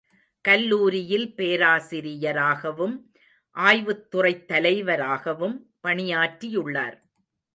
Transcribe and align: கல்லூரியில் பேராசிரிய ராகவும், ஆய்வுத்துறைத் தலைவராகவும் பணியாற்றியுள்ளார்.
கல்லூரியில் 0.41 1.35
பேராசிரிய 1.35 2.31
ராகவும், 2.31 2.95
ஆய்வுத்துறைத் 3.55 4.45
தலைவராகவும் 4.45 5.71
பணியாற்றியுள்ளார். 5.83 6.97